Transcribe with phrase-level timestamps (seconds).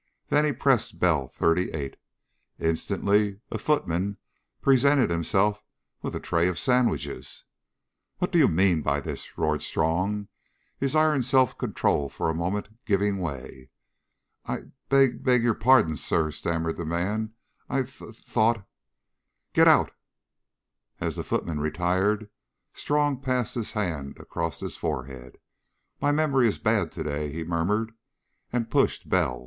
[0.29, 1.95] Then he pressed bell "38."
[2.57, 4.17] Instantly a footman
[4.59, 5.63] presented himself
[6.01, 7.43] with a tray of sandwiches.
[8.17, 10.27] "What do you mean by this?" roared Strong,
[10.79, 13.69] his iron self control for a moment giving way.
[14.43, 17.35] "I b beg your pardon, Sir," stammered the man.
[17.69, 18.65] "I th thought"
[19.53, 19.91] "Get out!"
[20.99, 22.27] As the footman retired,
[22.73, 25.37] Strong passed his hand across his forehead.
[26.01, 27.91] "My memory is bad to day," he murmured,
[28.51, 29.39] and pushed bell "48."